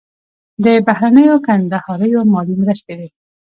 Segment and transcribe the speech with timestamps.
[0.63, 3.09] د بهرنیو کندهاریو مالي مرستې وې.